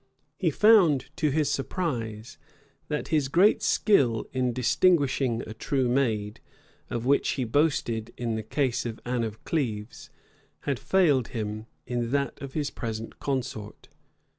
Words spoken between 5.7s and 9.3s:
maid, of which he boasted in the case of Anne